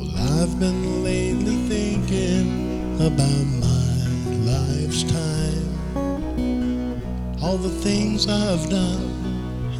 [0.00, 3.84] Well, I've been lately thinking about my
[4.50, 5.74] life's time,
[7.42, 9.10] all the things I've done,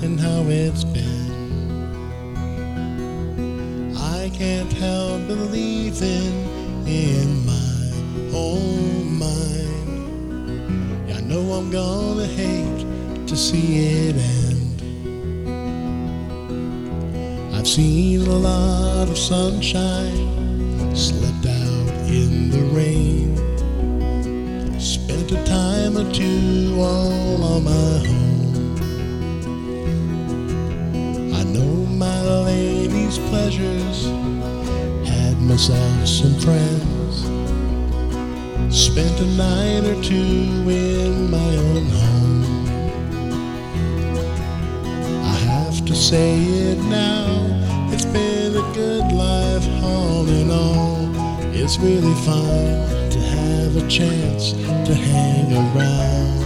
[0.02, 1.30] and how it's been.
[3.96, 6.46] I can't help believing
[6.86, 7.92] in my
[8.34, 9.96] own mind.
[11.16, 12.84] I know I'm gonna hate
[13.26, 14.39] to see it end.
[17.76, 23.36] Seen a lot of sunshine slept out in the rain.
[24.80, 28.74] Spent a time or two all on my own.
[31.32, 34.06] I know my lady's pleasures,
[35.06, 37.22] had myself some friends.
[38.76, 42.19] Spent a night or two in my own home.
[46.00, 47.28] Say it now,
[47.92, 51.10] it's been a good life all in all.
[51.54, 56.40] It's really fun to have a chance to hang around.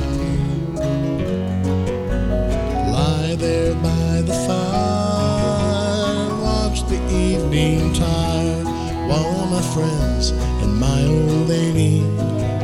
[2.90, 8.64] Lie there by the fire, watch the evening tide,
[9.08, 10.30] while all my friends
[10.64, 12.00] and my old lady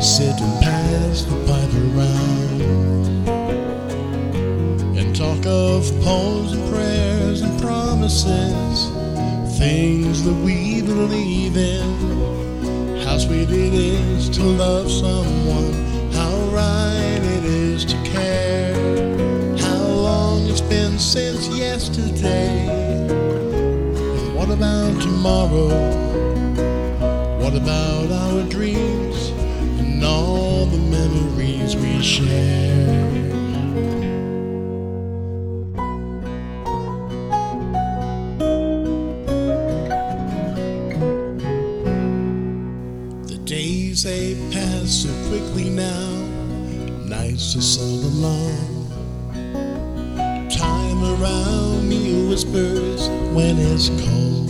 [0.03, 1.23] sit and pass
[8.23, 13.01] promises, things that we believe in.
[13.05, 15.73] How sweet it is to love someone,
[16.13, 18.75] how right it is to care.
[19.59, 22.67] How long it's been since yesterday.
[23.09, 25.69] And what about tomorrow?
[27.39, 29.31] What about our dreams
[29.81, 33.20] and all the memories we share?
[43.91, 46.11] Days they pass so quickly now,
[47.07, 47.85] nights are so
[48.19, 48.87] long.
[50.49, 54.49] Time around me whispers when it's cold.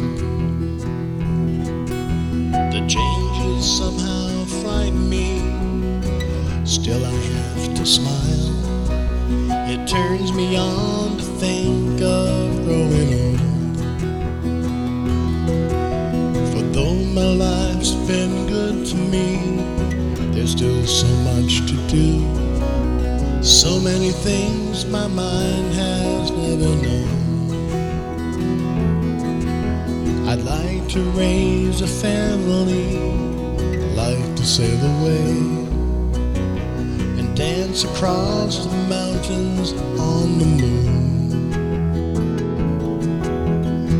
[2.72, 5.38] The changes somehow frighten me,
[6.66, 8.50] still I have to smile.
[9.70, 11.89] It turns me on to think
[20.40, 22.24] there's still so much to do.
[23.42, 27.08] So many things my mind has never known.
[30.26, 32.96] I'd like to raise a family,
[33.94, 35.28] like to sail away,
[37.18, 41.52] and dance across the mountains on the moon.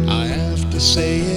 [0.08, 1.29] I have to say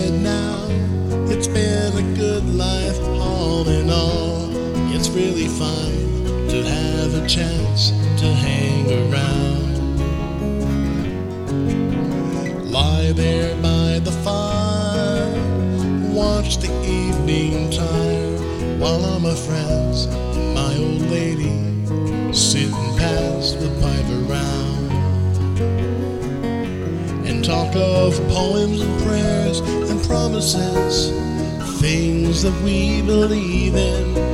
[5.73, 7.91] fine to have a chance
[8.21, 9.73] to hang around.
[12.71, 15.33] Lie there by the fire,
[16.11, 18.37] watch the evening tire,
[18.79, 21.53] while all my friends and my old lady
[22.33, 24.91] sit and pass the pipe around
[27.27, 29.59] and talk of poems and prayers
[29.89, 31.11] and promises,
[31.79, 34.32] things that we believe in.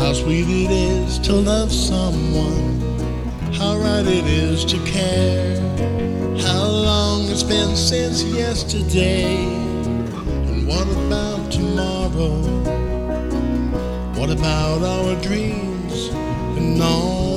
[0.00, 2.80] How sweet it is to love someone,
[3.52, 5.60] how right it is to care.
[6.40, 9.36] How long it's been since yesterday,
[10.48, 12.40] and what about tomorrow?
[14.18, 16.08] What about our dreams
[16.56, 17.30] and all